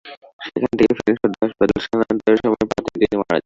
সেখান 0.45 0.71
থেকে 0.71 0.91
ফেনী 0.97 1.13
সদর 1.19 1.39
হাসপাতালে 1.41 1.81
স্থানান্তরের 1.85 2.39
সময় 2.41 2.57
পথেই 2.71 2.97
তিনি 3.01 3.15
মারা 3.19 3.29
যান। 3.29 3.39